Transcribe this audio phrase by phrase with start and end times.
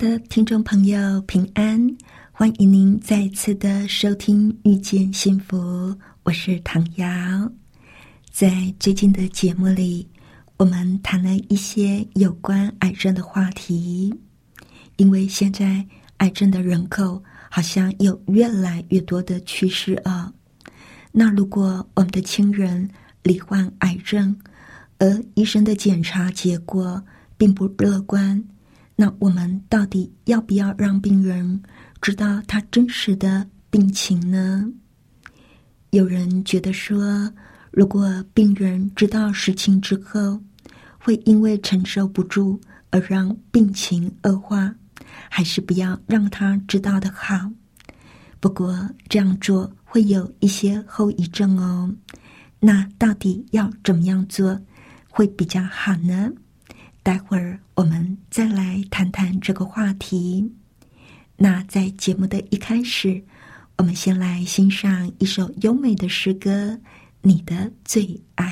[0.00, 1.78] 的听众朋友，平安！
[2.32, 5.58] 欢迎您再次的收听《遇见幸福》，
[6.22, 7.06] 我是唐瑶。
[8.30, 10.08] 在最近的节目里。
[10.56, 14.14] 我们谈了一些有关癌症的话题，
[14.96, 15.86] 因为现在
[16.16, 20.32] 癌症的人口好像有越来越多的趋势啊。
[21.12, 22.88] 那如果我们的亲人
[23.22, 24.34] 罹患癌症，
[24.96, 27.02] 而医生的检查结果
[27.36, 28.42] 并不乐观，
[29.00, 31.62] 那我们到底要不要让病人
[32.02, 34.70] 知道他真实的病情呢？
[35.88, 37.32] 有人觉得说，
[37.70, 40.38] 如果病人知道实情之后，
[40.98, 44.74] 会因为承受不住而让病情恶化，
[45.30, 47.50] 还是不要让他知道的好。
[48.38, 51.90] 不过这样做会有一些后遗症哦。
[52.58, 54.60] 那到底要怎么样做
[55.08, 56.30] 会比较好呢？
[57.02, 60.52] 待会儿我们再来谈谈这个话题。
[61.36, 63.24] 那在节目的一开始，
[63.78, 66.72] 我们先来欣赏一首优美的诗歌
[67.22, 68.46] 《你的最爱》。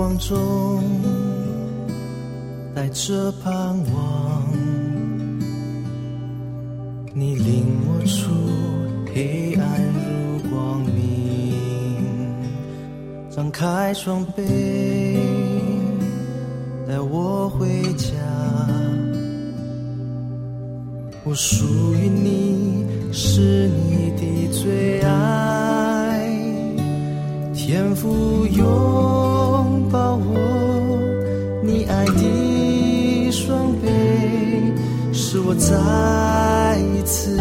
[0.00, 0.82] 光中
[2.74, 3.52] 带着盼
[3.92, 4.50] 望，
[7.12, 8.30] 你领我出
[9.14, 9.62] 黑暗
[9.92, 12.02] 入光明，
[13.28, 14.42] 张开双臂
[16.88, 18.08] 带我回家。
[21.24, 26.26] 我属于你，是你的最爱，
[27.52, 28.89] 天赋有。
[35.60, 37.36] 再一次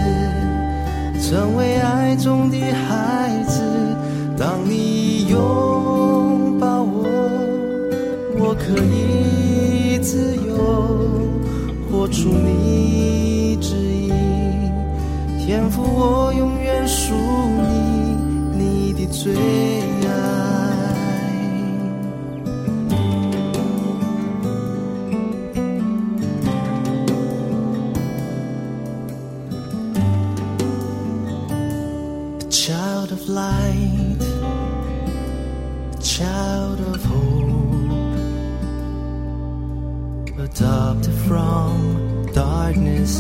[1.22, 3.62] 成为爱中的孩子。
[4.38, 7.06] 当你拥抱我，
[8.38, 10.54] 我可以自由
[11.90, 14.12] 活出你旨意，
[15.40, 17.14] 天赋我永远属
[18.54, 19.34] 你，你的最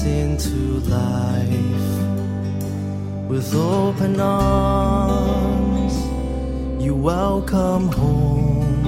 [0.06, 1.90] into life
[3.28, 5.96] with open arms.
[6.82, 8.88] You welcome home.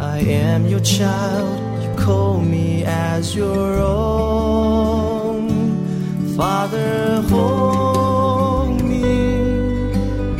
[0.00, 5.48] I am your child, you call me as your own.
[6.36, 9.92] Father, hold me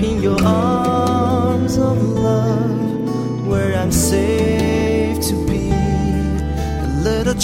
[0.05, 4.54] in your arms of love where I'm safe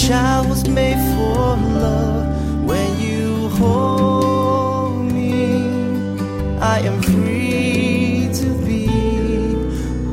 [0.07, 2.65] child was made for love.
[2.65, 5.67] When you hold me,
[6.59, 8.87] I am free to be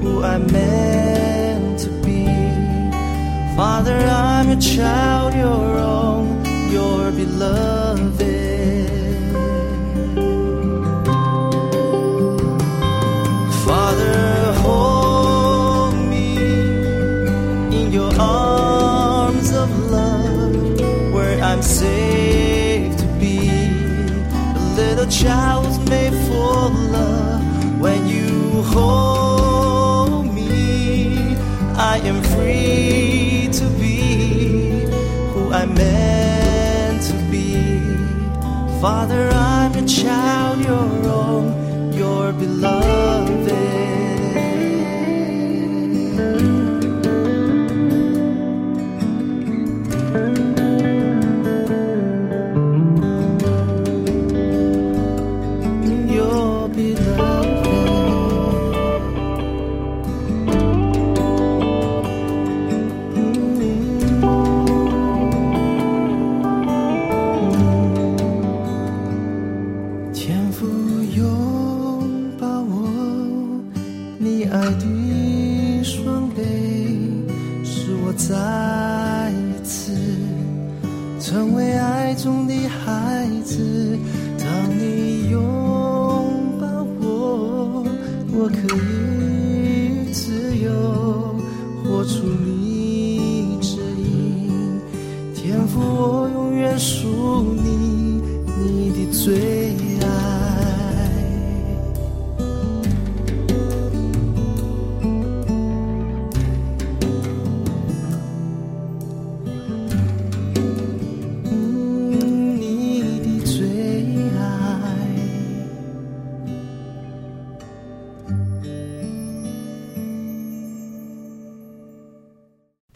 [0.01, 2.27] who I'm meant to be.
[3.57, 5.98] Father, I'm a child, your own,
[25.23, 27.43] child was made for love.
[27.81, 31.37] When you hold me,
[31.75, 34.87] I am free to be
[35.33, 37.81] who I'm meant to be.
[38.81, 39.48] Father, I'm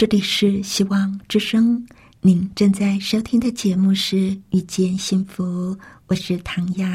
[0.03, 1.87] 这里是希望之声，
[2.21, 4.17] 您正在收听的节目是
[4.51, 5.77] 《遇见幸福》，
[6.09, 6.89] 我是唐瑶。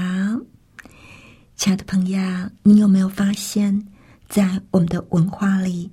[1.56, 2.20] 亲爱的朋友，
[2.64, 3.82] 你有没有发现，
[4.28, 5.90] 在我们的文化里，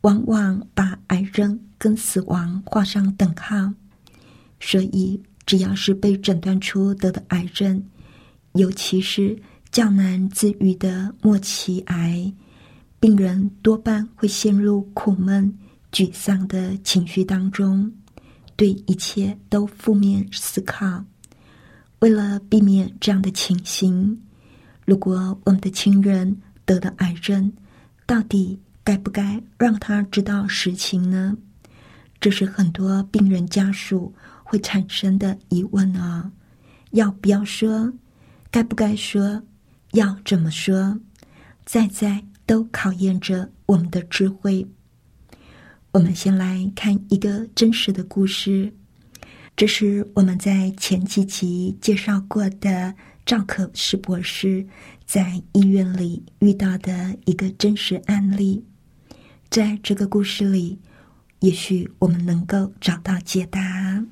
[0.00, 3.72] 往往把癌症跟死亡画上等号？
[4.58, 7.80] 所以，只要是被诊断出得的癌症，
[8.54, 9.40] 尤其是
[9.70, 12.32] 较难自愈的末期癌，
[12.98, 15.56] 病人多半会陷入苦闷、
[15.96, 17.90] 沮丧的情绪当中，
[18.54, 21.02] 对一切都负面思考。
[22.00, 24.20] 为了避免这样的情形，
[24.84, 27.50] 如果我们的亲人得了癌症，
[28.04, 31.34] 到底该不该让他知道实情呢？
[32.20, 34.14] 这是很多病人家属
[34.44, 36.30] 会产生的疑问啊！
[36.90, 37.90] 要不要说？
[38.50, 39.42] 该不该说？
[39.92, 41.00] 要怎么说？
[41.64, 44.68] 在在都考验着我们的智慧。
[45.96, 48.70] 我们先来看一个真实的故事，
[49.56, 52.94] 这是我们在前几集介绍过的
[53.24, 54.62] 赵可士博士
[55.06, 58.62] 在医院里遇到的一个真实案例。
[59.48, 60.78] 在这个故事里，
[61.40, 64.04] 也许我们能够找到解答。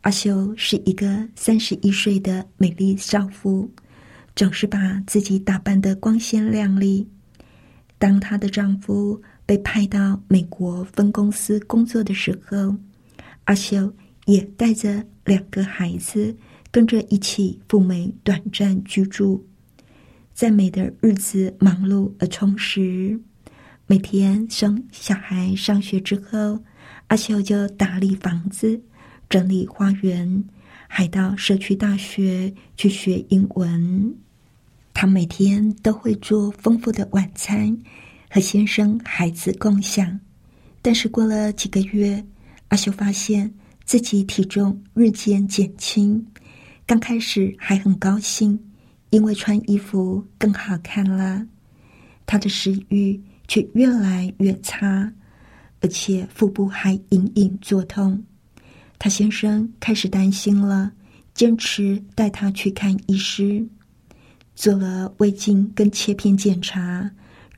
[0.00, 3.70] 阿修是一个三十一岁的美丽少妇，
[4.34, 7.06] 总是把自己打扮得光鲜亮丽。
[7.96, 12.76] 当她的丈夫被派到美国分公司工作的时候，
[13.46, 13.92] 阿修
[14.26, 16.36] 也带着两个孩子
[16.70, 19.44] 跟着一起赴美短暂居住。
[20.32, 23.18] 在美的日子忙碌而充实，
[23.88, 26.62] 每天生小孩上学之后，
[27.08, 28.80] 阿修就打理房子。
[29.28, 30.44] 整理花园，
[30.86, 34.14] 还到社区大学去学英文。
[34.94, 37.76] 他每天都会做丰富的晚餐
[38.32, 40.18] 和先生、孩子共享。
[40.80, 42.24] 但是过了几个月，
[42.68, 43.52] 阿修发现
[43.84, 46.24] 自己体重日渐减轻。
[46.86, 48.58] 刚开始还很高兴，
[49.10, 51.44] 因为穿衣服更好看了。
[52.24, 55.12] 他的食欲却越来越差，
[55.80, 58.22] 而且腹部还隐隐作痛。
[58.96, 60.92] 他先生开始担心了，
[61.34, 63.66] 坚持带他去看医师，
[64.54, 67.10] 做了胃镜跟切片检查，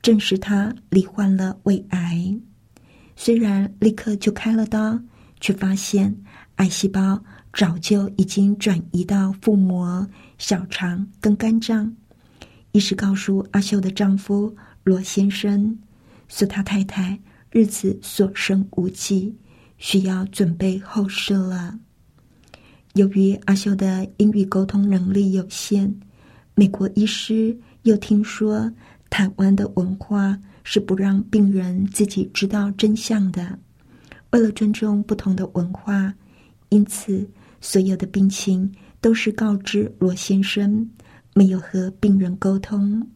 [0.03, 2.39] 证实他罹患了胃癌。
[3.15, 4.99] 虽然立刻就开了刀，
[5.39, 6.15] 却发现
[6.57, 7.19] 癌细胞
[7.53, 10.07] 早就已经转移到腹膜、
[10.37, 11.91] 小肠跟肝脏。
[12.73, 15.75] 医师告诉阿秀的丈夫罗先生，
[16.27, 17.19] 说他太太
[17.49, 19.35] 日子所剩无几。
[19.79, 21.77] 需要准备后事了。
[22.93, 25.93] 由于阿秀的英语沟通能力有限，
[26.55, 28.71] 美国医师又听说
[29.13, 33.59] 台湾的文化是不让病人自己知道真相的。
[34.31, 36.11] 为了尊重不同的文化，
[36.69, 37.29] 因此
[37.61, 40.89] 所有的病情都是告知罗先生，
[41.35, 43.07] 没有和病人沟通。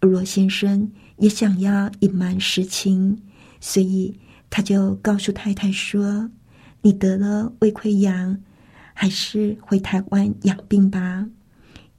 [0.00, 3.20] 罗先生也想要隐瞒实情，
[3.60, 4.18] 所以。
[4.50, 6.30] 他就告诉太太说
[6.80, 8.34] ：“你得了胃溃疡，
[8.94, 11.28] 还是回台湾养病吧，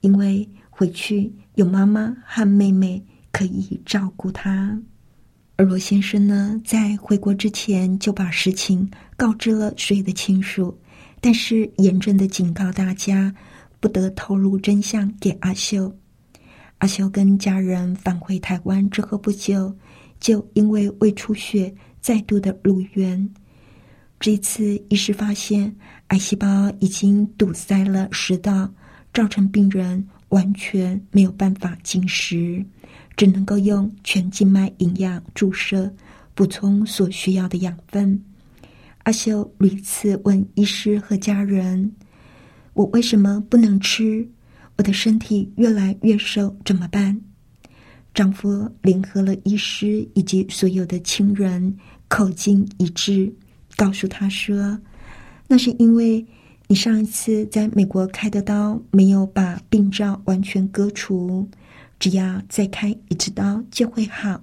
[0.00, 3.00] 因为回去有妈妈和妹妹
[3.32, 4.80] 可以照顾他。”
[5.56, 10.78] 而罗先生呢，在回国之前就把实情告知了所有的亲属，
[11.20, 13.34] 但是严正的警告大家
[13.78, 15.94] 不得透露真相给阿秀。
[16.78, 19.76] 阿秀跟家人返回台湾之后不久，
[20.18, 21.74] 就因为胃出血。
[22.02, 23.28] 再度的入院，
[24.18, 28.72] 这次医师发现癌细胞已经堵塞了食道，
[29.12, 32.64] 造成病人完全没有办法进食，
[33.16, 35.92] 只能够用全静脉营养注射
[36.34, 38.22] 补充所需要的养分。
[39.02, 41.92] 阿修屡次问医师和家人
[42.74, 44.28] ：“我为什么不能吃？
[44.76, 47.20] 我的身体越来越瘦，怎么办？”
[48.12, 51.76] 丈夫联合了医师以及所有的亲人，
[52.08, 53.32] 口径一致，
[53.76, 54.78] 告诉他说
[55.46, 56.24] ：“那是因为
[56.66, 61.48] 你上一次在美国开的刀没有把病灶完全割除，
[62.00, 64.42] 只要再开一次刀就会好。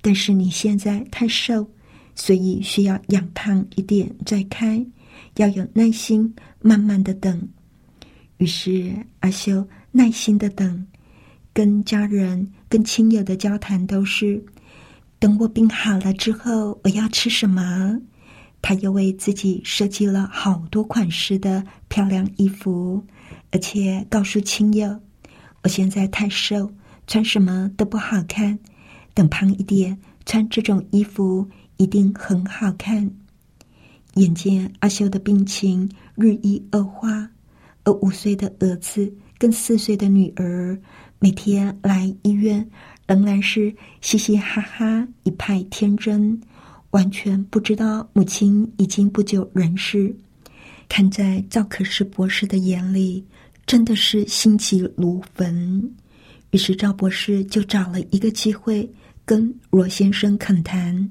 [0.00, 1.70] 但是你现在太瘦，
[2.16, 4.84] 所以需要养胖一点再开，
[5.36, 7.48] 要有耐心，慢慢的等。”
[8.38, 10.84] 于是阿修耐心的等。
[11.52, 14.42] 跟家人、跟亲友的交谈都是：
[15.18, 18.00] 等我病好了之后，我要吃什么？
[18.62, 23.04] 他又为自己设计了好多款式的漂亮衣服，
[23.50, 24.98] 而且告诉亲友：
[25.62, 26.70] 我现在太瘦，
[27.06, 28.58] 穿什么都不好看。
[29.12, 33.10] 等胖一点，穿这种衣服一定很好看。
[34.14, 37.28] 眼见阿修的病情日益恶化，
[37.84, 40.78] 而五岁的儿子跟四岁的女儿。
[41.18, 42.66] 每天来医院，
[43.06, 46.40] 仍然是嘻嘻哈哈，一派天真，
[46.90, 50.16] 完全不知道母亲已经不久人世。
[50.88, 53.24] 看在赵可士博士的眼里，
[53.70, 55.88] 真的是心急如焚。
[56.50, 58.90] 于是赵博士就找了一个机会
[59.24, 61.08] 跟罗先生恳谈，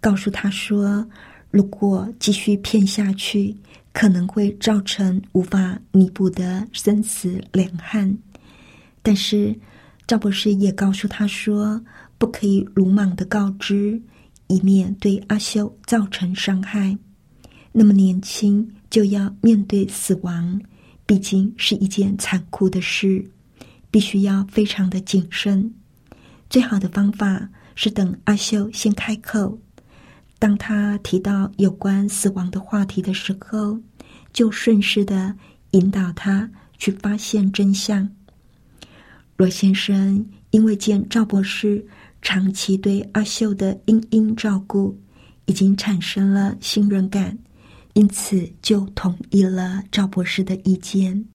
[0.00, 1.06] 告诉他说
[1.52, 3.54] ：“如果继续骗下去，
[3.92, 8.16] 可能会造成无法弥补的生死两憾。”
[9.04, 9.54] 但是，
[10.06, 11.78] 赵博士也告诉他说，
[12.16, 14.00] 不可以鲁莽的告知，
[14.46, 16.96] 以免对阿修造成伤害。
[17.70, 20.58] 那么年轻就要面对死亡，
[21.06, 23.24] 毕竟是一件残酷的事，
[23.90, 25.72] 必须要非常的谨慎。
[26.50, 29.58] 最好的方法是等阿修先开口，
[30.38, 33.78] 当他提到有关死亡的话题的时候，
[34.32, 35.34] 就顺势的
[35.70, 38.08] 引导他去发现真相。
[39.36, 41.86] 罗先生因为见赵博士
[42.22, 44.98] 长期对阿秀的殷殷照顾，
[45.44, 47.38] 已经产生了信任感，
[47.96, 51.26] 因此就同意了赵博士的意见。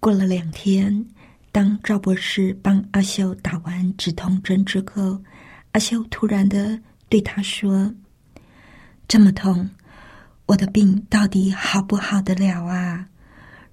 [0.00, 1.06] 过了两天，
[1.52, 5.22] 当赵博士帮阿秀打完止痛针之后，
[5.72, 7.94] 阿秀突然的对他说
[9.06, 9.68] ：“这么痛，
[10.46, 13.10] 我的病到底好不好得了啊？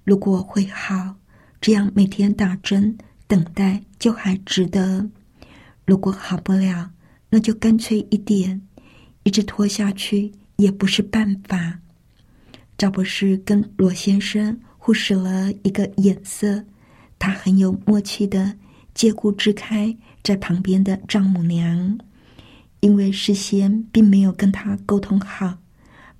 [0.04, 1.16] 如果会好，
[1.58, 5.06] 这样每天打针。”等待就还值得，
[5.84, 6.90] 如果好不了，
[7.28, 8.66] 那就干脆一点，
[9.22, 11.78] 一直拖下去也不是办法。
[12.76, 16.64] 赵博士跟罗先生互使了一个眼色，
[17.18, 18.54] 他很有默契的
[18.92, 21.98] 借故支开在旁边的丈母娘，
[22.80, 25.56] 因为事先并没有跟他沟通好，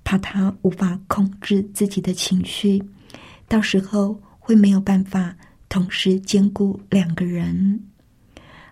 [0.03, 2.81] 怕他无法控制自己的情绪，
[3.47, 5.35] 到时候会没有办法。
[5.67, 7.79] 同时兼顾两个人。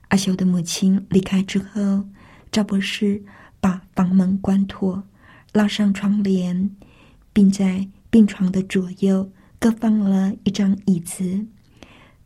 [0.08, 2.04] 阿修的母亲离开之后，
[2.52, 3.22] 赵博士
[3.60, 5.04] 把房门关妥，
[5.58, 6.70] 拉上窗帘，
[7.34, 11.48] 并在病床的左右各放了一张椅子。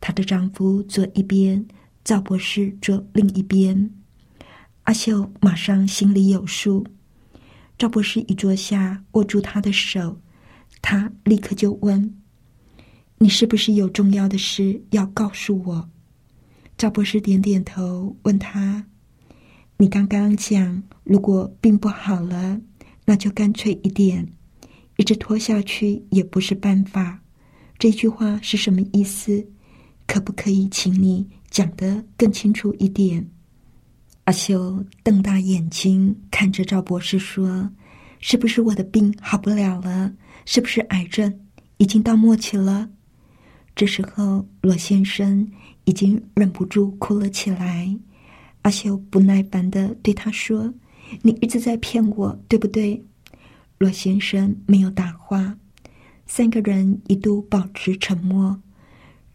[0.02, 1.66] 她的丈夫坐一边，
[2.04, 3.90] 赵博士坐另一边。
[4.82, 6.86] 阿秀马上心里有数。
[7.78, 10.20] 赵博士一坐下，握住他的手，
[10.82, 12.14] 他立刻就问。
[13.16, 15.88] 你是不是有重要的事要告诉我？
[16.76, 18.84] 赵博士点点头，问他
[19.78, 22.60] ：“你刚刚讲，如果病不好了，
[23.12, 24.26] 那就干脆一点，
[24.96, 27.22] 一直拖下去也不是办法。
[27.78, 29.46] 这句话是什么意思？
[30.06, 33.28] 可不可以请你讲得更清楚一点？”
[34.24, 37.70] 阿修瞪大眼睛看着赵博士说
[38.18, 40.10] ：“是不是我的病好不了了？
[40.46, 41.38] 是不是癌症
[41.76, 42.88] 已经到末期了？”
[43.76, 45.46] 这时候，罗先生
[45.84, 47.94] 已经忍不住哭了起来。
[48.62, 50.72] 阿修不耐烦的对他说
[51.20, 53.04] ：“你一直在骗我，对不对？”
[53.78, 55.58] 罗先生没有答话。
[56.26, 58.58] 三个人一度保持沉默。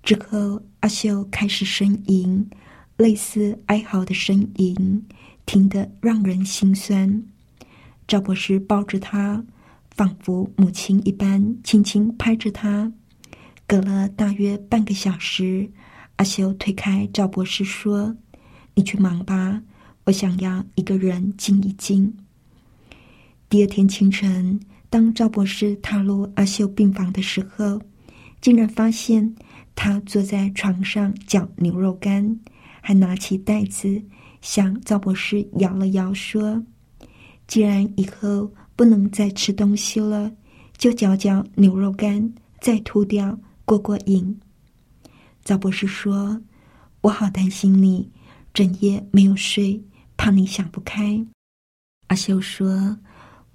[0.02, 2.50] 之后，阿修开始呻吟，
[2.96, 5.06] 类似哀嚎的呻吟，
[5.46, 7.24] 听得让人心酸。
[8.08, 9.44] 赵博士抱着他，
[9.92, 12.92] 仿佛母亲一般，轻轻拍着他。
[13.68, 15.70] 隔了大约半个小时，
[16.16, 18.16] 阿修推开赵博士说
[18.74, 19.62] ：“你去忙吧，
[20.08, 22.12] 我想要一个人静一静。”
[23.50, 24.58] 第二天清晨，
[24.90, 27.82] 当赵博士踏入阿秀病房的时候，
[28.40, 29.36] 竟然发现
[29.76, 32.40] 他坐在床上嚼牛肉干，
[32.80, 34.02] 还拿起袋子
[34.42, 36.64] 向赵博士摇了摇，说
[37.46, 40.32] ：“既然以后不能再吃东西了，
[40.78, 44.40] 就嚼嚼牛肉干，再吐掉。”过过瘾，
[45.44, 46.42] 赵博士说
[47.02, 48.10] ：“我好担心你，
[48.54, 49.84] 整夜没有睡，
[50.18, 51.26] 怕你想不开。”
[52.08, 52.98] 阿秀说：“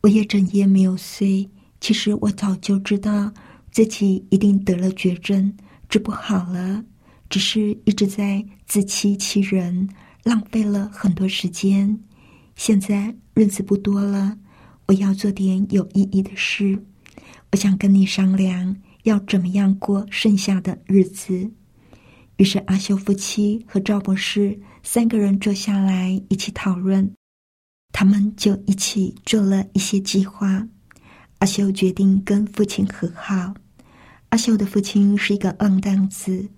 [0.03, 1.51] 我也整夜没有睡，
[1.81, 3.33] 其实我早就知道
[3.71, 5.55] 自己一定得了绝症，
[5.89, 6.85] 治不好了，
[7.29, 9.89] 只是一直在自欺欺人，
[10.23, 11.99] 浪费了很多时间。
[12.55, 14.37] 现在日子不多了，
[14.87, 16.79] 我要做点有意义的事。
[17.51, 21.51] 我想跟你商量，要怎么样过剩下的日子。”
[22.37, 27.11] 于是，阿修夫妻和赵博士三个人坐下来一起讨论，
[27.93, 30.67] 他们就一起做了一些计划。
[31.39, 33.55] 阿修决定跟父亲和好。
[34.31, 36.49] 阿修的父亲是一个浪荡子，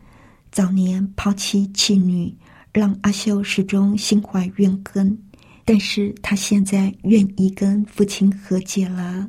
[0.50, 2.34] 早年抛妻弃女，
[2.72, 5.18] 让阿修始终心怀怨恨。
[5.64, 9.28] 但是他现在愿意跟父亲和解了。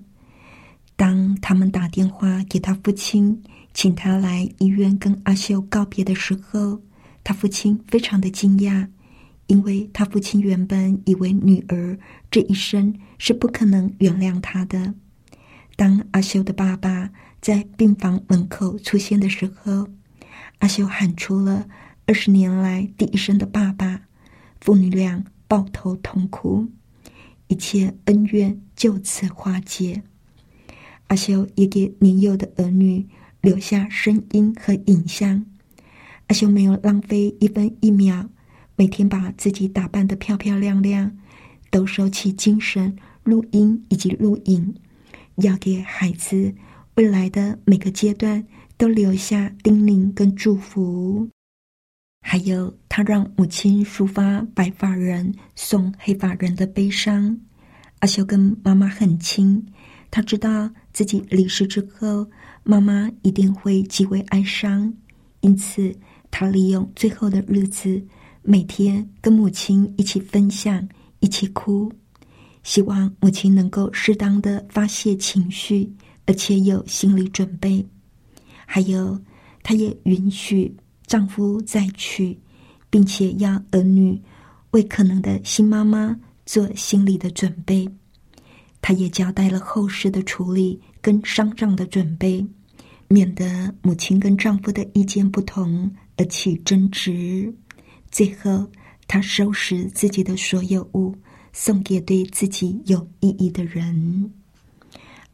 [0.96, 3.44] 当他们打电话给他父亲。
[3.76, 6.80] 请他来医院跟阿秀告别的时候，
[7.26, 8.88] 他父亲非常的惊讶，
[9.48, 11.98] 因为他父亲原本以为女儿
[12.30, 14.94] 这一生是不可能原谅他的。
[15.76, 17.10] 当阿秀的爸爸
[17.42, 19.90] 在病房门口出现的时候，
[20.60, 21.68] 阿秀喊出了
[22.06, 24.02] 二十年来第一声的“爸爸”，
[24.62, 26.68] 父女俩抱头痛哭，
[27.48, 30.04] 一切恩怨就此化解。
[31.08, 33.08] 阿秀也给年幼的儿女。
[33.42, 35.46] 留下声音和影像，
[36.28, 38.28] 阿修没有浪费一分一秒，
[38.76, 41.16] 每天把自己打扮的漂漂亮亮，
[41.70, 44.74] 都收起精神录音以及录影，
[45.36, 46.54] 要给孩子
[46.96, 48.46] 未来的每个阶段
[48.78, 51.30] 都留下叮咛跟祝福。
[52.22, 57.40] 还有，他让母亲抒发白发人送黑发人的悲伤。
[58.00, 59.64] 阿修跟妈妈很亲，
[60.10, 62.28] 他知道自己离世之后。
[62.68, 64.92] 妈妈一定会极为哀伤，
[65.42, 65.96] 因此
[66.38, 68.06] 他利用最后的日子，
[68.42, 70.86] 每天跟母亲一起分享，
[71.22, 71.90] 一起哭，
[72.62, 75.90] 希望母亲能够适当的发泄情绪，
[76.26, 77.88] 而且有心理准备。
[78.66, 79.18] 还有，
[79.64, 80.76] 她也允许
[81.08, 82.38] 丈夫再娶，
[82.90, 84.22] 并且要儿女
[84.72, 87.88] 为可能的新妈妈做心理的准备。
[88.82, 92.46] 她也交代了后事的处理跟丧葬的准备。
[93.08, 97.54] 免得母亲跟丈夫的意见不同而起争执。
[98.12, 98.70] 最后，
[99.08, 101.16] 他收拾自己的所有物，
[101.54, 104.32] 送给对自己有意义的人。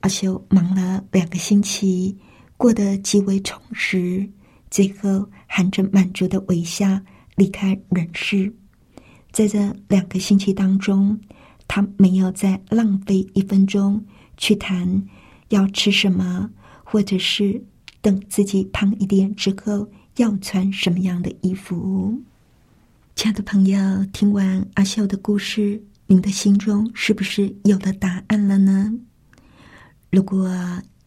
[0.02, 2.18] 阿修忙了两个星期，
[2.58, 4.28] 过得极为充实，
[4.70, 7.00] 最后含着满足的微笑
[7.36, 8.54] 离开人世。
[9.32, 11.20] 在这两个星期当中，
[11.68, 14.04] 他没有再浪费一分钟
[14.38, 15.04] 去谈
[15.50, 16.50] 要吃什么。
[16.84, 17.64] 或者是
[18.02, 22.22] 等自己胖一点之后要穿什么样的衣服？
[23.16, 28.92] 亲爱的朋友，听完阿秀的故事，您的心中是不是有了答案了呢？
[30.10, 30.50] 如果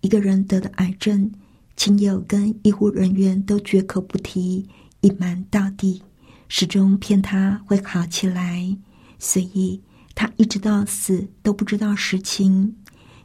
[0.00, 1.30] 一个人得了癌症，
[1.76, 4.66] 亲友跟医护人员都绝口不提，
[5.02, 6.02] 隐瞒到底，
[6.48, 8.76] 始终骗他会好起来，
[9.18, 9.80] 所以
[10.14, 12.74] 他一直到死都不知道实情，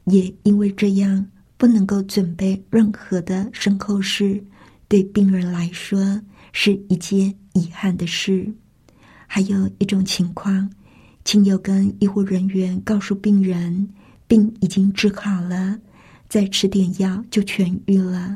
[0.06, 1.28] 也因为这样。
[1.58, 4.42] 不能够准备任何的身后事，
[4.90, 6.22] 对病人来说
[6.52, 8.52] 是一件遗憾的事。
[9.28, 10.70] 还有一种情况，
[11.24, 13.88] 亲友跟医护人员告诉病人，
[14.28, 15.80] 病已经治好了，
[16.28, 18.36] 再吃点药就痊愈了。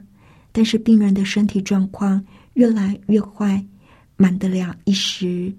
[0.51, 3.65] 但是病人的身体状况越来越坏，
[4.15, 5.51] 瞒得了一时。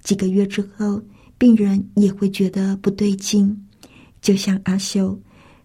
[0.00, 1.02] 几个月之后，
[1.38, 3.56] 病人也会觉得不对劲，
[4.20, 5.18] 就像阿秀。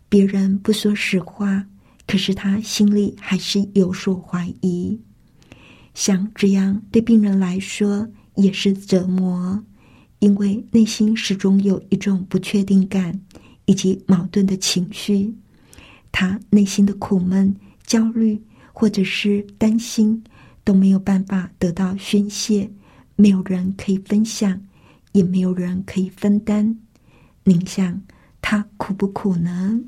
[0.08, 1.66] 别人不说实话，
[2.08, 5.00] 可是他心里还是有所怀疑。
[5.94, 9.64] 像这样对病人来说也是折磨，
[10.20, 13.20] 因为内心始终有一种不确定感
[13.66, 15.36] 以及矛盾的情绪。
[16.12, 17.54] 他内心的苦闷、
[17.86, 18.42] 焦虑
[18.72, 20.24] 或者是担心
[20.64, 22.70] 都没有办法得到宣泄，
[23.16, 24.60] 没有人可以分享，
[25.12, 26.78] 也没有人可以分担。
[27.44, 28.02] 您想
[28.42, 29.80] 他苦不苦呢？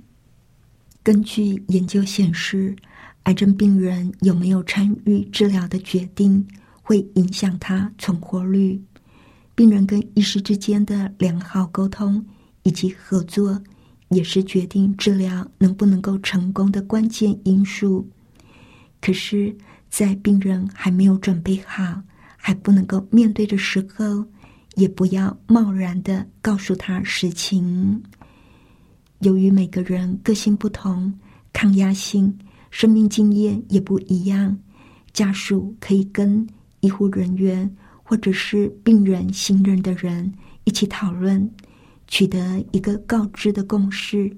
[1.09, 2.75] 根据研究显示，
[3.23, 6.47] 癌症病人有没有参与治疗的决定，
[6.83, 8.79] 会影响他存活率。
[9.55, 12.23] 病人跟医师之间的良好沟通
[12.61, 13.59] 以及合作，
[14.09, 18.07] 也是决定治疗能不能够成功的关键因素。
[19.01, 19.57] 可是，
[19.89, 21.99] 在病人还没有准备好、
[22.37, 24.23] 还不能够面对的时候，
[24.75, 27.99] 也不要贸然的告诉他实情。
[29.19, 31.13] 由于每个人个性不同，
[31.51, 32.37] 抗压性、
[32.71, 34.57] 生命经验也不一样，
[35.11, 36.47] 家属可以跟
[36.79, 37.69] 医护人员
[38.01, 41.51] 或者是病人信任的人一起讨论，
[42.07, 44.35] 取得一个告知的共识，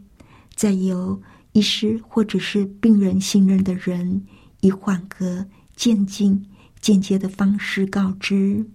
[0.56, 4.26] 再由医师或者是病人信任的人
[4.62, 6.44] 以缓和、渐进、
[6.80, 8.66] 间接的方式告知。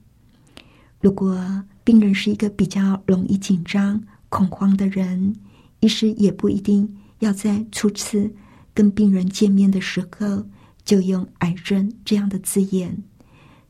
[1.01, 5.35] 如果病人是一个比较容易紧张、恐慌的人，
[5.81, 8.35] 医师也不一定要在初次
[8.75, 10.47] 跟病人见面的时候
[10.85, 12.97] 就用“癌症”这样的字眼。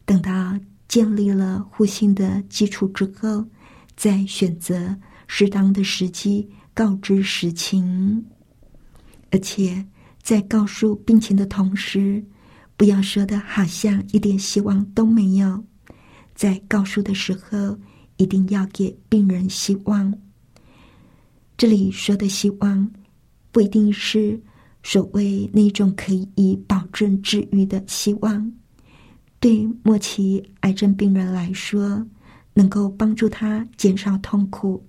[0.04, 3.44] 等到建立了互信的基础之后，
[3.96, 8.24] 再选择适当的时机告知实情。
[9.32, 9.84] 而且
[10.22, 12.24] 在告诉病情的同时，
[12.76, 15.64] 不要说的好像一点希望都没有。
[16.34, 17.76] 在告诉的时候，
[18.16, 20.12] 一定要给病人希望。
[21.56, 22.90] 这里说的希望，
[23.50, 24.40] 不一定是
[24.82, 28.52] 所谓那种可以保证治愈的希望。
[29.40, 32.06] 对末期癌症病人来说，
[32.54, 34.84] 能够帮助他减少痛苦，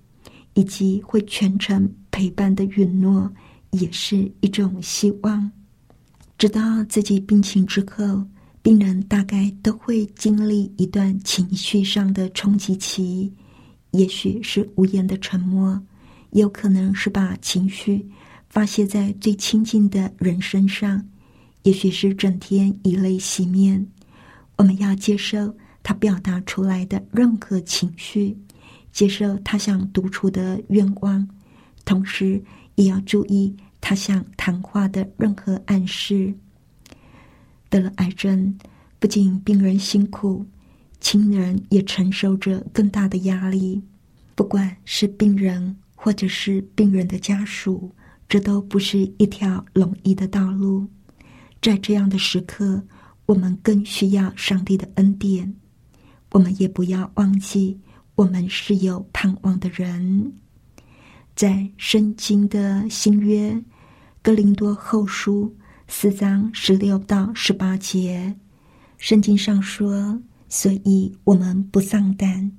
[0.54, 3.30] 以及会全程陪伴的允诺，
[3.70, 5.50] 也是一种希望。
[6.36, 8.24] 知道自己病情之后。
[8.60, 13.32] 病人大概都会经历一段情绪上的冲击期，
[13.92, 15.80] 也许是无言的沉默，
[16.30, 18.06] 有可能是把情绪
[18.48, 21.04] 发泄在最亲近的人身上，
[21.62, 23.86] 也许是整天以泪洗面。
[24.56, 28.36] 我们要接受他表达出来的任何情绪，
[28.92, 31.26] 接受他想独处的愿望，
[31.84, 32.42] 同时
[32.74, 36.34] 也要注意他想谈话的任何暗示。
[37.70, 38.58] 得了癌症，
[38.98, 40.44] 不仅病人辛苦，
[41.00, 43.80] 亲人也承受着更大的压力。
[44.34, 47.92] 不管是病人或者是病人的家属，
[48.28, 50.86] 这都不是一条容易的道路。
[51.60, 52.80] 在这样的时刻，
[53.26, 55.52] 我们更需要上帝的恩典。
[56.30, 57.80] 我们也不要忘记，
[58.14, 60.32] 我们是有盼望的人。
[61.34, 63.60] 在圣经的新约
[64.22, 65.52] 哥林多后书。
[65.90, 68.36] 四章十六到十八节，
[68.98, 72.52] 圣经上说：“所以我们不丧胆，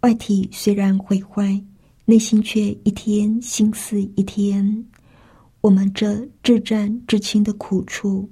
[0.00, 1.62] 外体虽然毁坏，
[2.06, 4.86] 内心却一天心思一天。
[5.60, 8.30] 我们这至战至亲的苦处，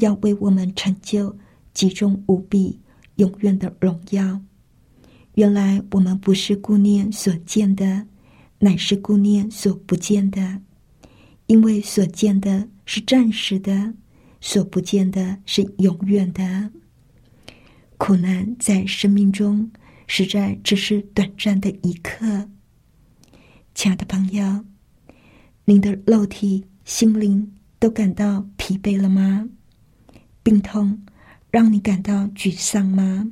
[0.00, 1.38] 要为我们成就
[1.72, 2.80] 极重无比、
[3.16, 4.40] 永远的荣耀。
[5.34, 8.06] 原来我们不是顾念所见的，
[8.58, 10.60] 乃是顾念所不见的，
[11.46, 13.94] 因为所见的。”是暂时的，
[14.40, 16.68] 所不见的是永远的。
[17.98, 19.70] 苦难在生命中
[20.08, 22.48] 实在只是短暂的一刻。
[23.82, 24.62] 亲爱的朋友，
[25.64, 29.48] 您的肉体、心灵都感到疲惫了吗？
[30.42, 31.02] 病痛
[31.50, 33.26] 让你感到沮丧吗？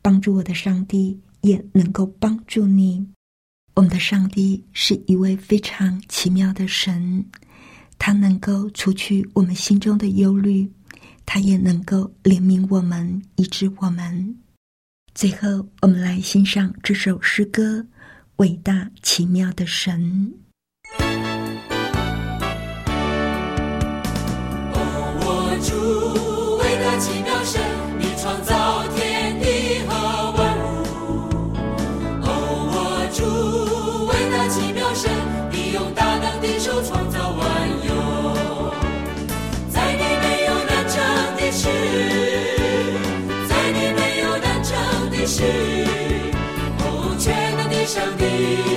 [0.00, 3.04] 帮助我的上帝也能够帮助你。
[3.74, 7.26] 我们的上帝是一位非常奇妙的神。
[7.98, 10.70] 他能够除去我们心中的忧虑，
[11.26, 14.36] 他也能够怜悯我们，医治我们。
[15.12, 17.80] 最后，我们来欣赏这首诗歌
[18.40, 20.00] 《伟大奇妙的神》。
[25.22, 25.28] 我
[25.62, 27.60] 主，伟大奇妙神，
[48.20, 48.69] 能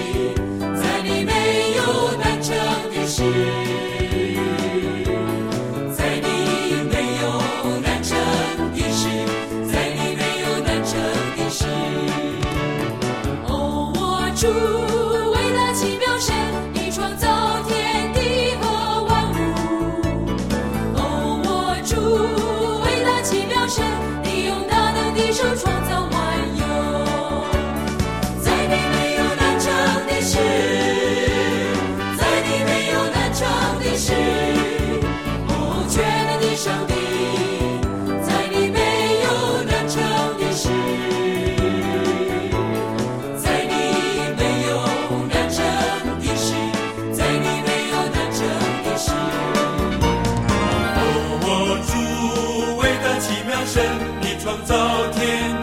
[53.65, 53.83] 神，
[54.21, 54.75] 你创造
[55.11, 55.62] 天地。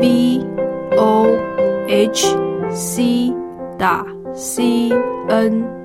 [0.00, 0.40] v
[0.96, 1.26] o
[1.88, 2.36] h
[2.70, 3.32] c
[3.78, 4.04] 打
[4.34, 4.90] c
[5.28, 5.83] n